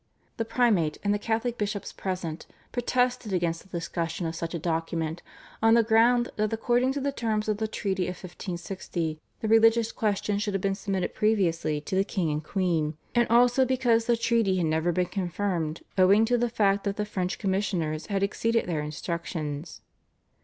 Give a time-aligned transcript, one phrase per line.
[0.37, 5.21] The Primate and the Catholic bishops present protested against the discussion of such a document
[5.61, 9.91] on the ground that according to the terms of the Treaty of 1560 the religious
[9.91, 14.17] question should have been submitted previously to the king and queen, and also because the
[14.17, 18.65] treaty had never been confirmed owing to the fact that the French commissioners had exceeded
[18.65, 19.81] their instructions.